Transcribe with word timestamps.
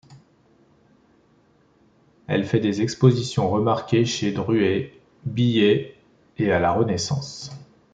Elle 2.25 2.43
fait 2.47 2.59
des 2.59 2.81
expositions 2.81 3.51
remarquées 3.51 4.03
chez 4.03 4.31
Druet, 4.31 4.99
Billiet 5.25 5.95
et 6.39 6.51
à 6.51 6.59
la 6.59 6.71
Renaissance. 6.71 7.51